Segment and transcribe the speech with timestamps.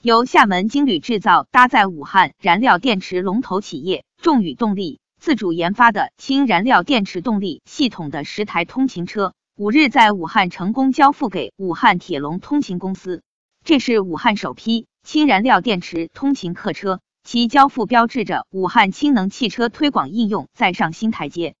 [0.00, 13.22] 由厦门金铝制造搭载武汉燃料电池龙头企业众宇动力自主研发的氢燃料电池动力系统的十台通勤车，五日在武汉成功交付给武汉铁龙通勤公司。
[13.64, 21.56] 这是武汉首批氢燃料电池通勤客车，其交付标志着武汉氢能汽车推广应用再上新台阶。